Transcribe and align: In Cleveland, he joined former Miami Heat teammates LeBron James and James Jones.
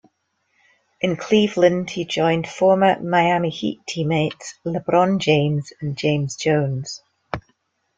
In 1.01 1.15
Cleveland, 1.15 1.91
he 1.91 2.05
joined 2.05 2.47
former 2.49 2.99
Miami 3.03 3.51
Heat 3.51 3.81
teammates 3.85 4.55
LeBron 4.65 5.19
James 5.19 5.71
and 5.79 5.95
James 5.95 6.35
Jones. 6.37 7.03